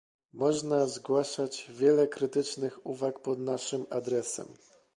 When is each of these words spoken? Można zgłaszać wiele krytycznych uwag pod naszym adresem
Można 0.33 0.85
zgłaszać 0.87 1.67
wiele 1.73 2.07
krytycznych 2.07 2.85
uwag 2.85 3.19
pod 3.19 3.39
naszym 3.39 3.85
adresem 3.89 4.47